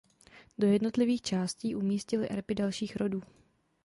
[0.57, 3.21] Do jednotlivých částí umístili erby dalších rodů.